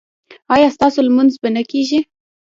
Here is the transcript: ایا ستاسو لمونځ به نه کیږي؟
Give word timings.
ایا 0.53 0.67
ستاسو 0.75 0.99
لمونځ 1.07 1.33
به 1.41 1.49
نه 1.55 1.63
کیږي؟ 1.71 1.99